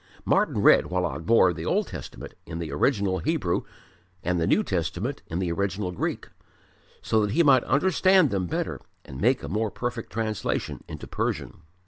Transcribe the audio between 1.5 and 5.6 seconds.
the Old Testament in the original Hebrew and the New Testament in the